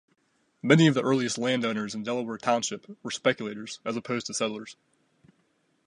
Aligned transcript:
Many 0.63 0.87
of 0.87 0.95
the 0.95 1.03
earliest 1.03 1.37
landowners 1.37 1.93
in 1.93 2.01
Delaware 2.01 2.39
Township 2.39 2.87
were 3.03 3.11
speculators 3.11 3.79
as 3.85 3.95
opposed 3.95 4.25
to 4.25 4.33
settlers. 4.33 4.75